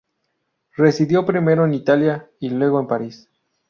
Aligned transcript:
Residió 0.75 1.27
primero 1.27 1.63
en 1.63 1.75
Italia 1.75 2.27
y 2.39 2.49
luego 2.49 2.79
en 2.79 2.87
París. 2.87 3.29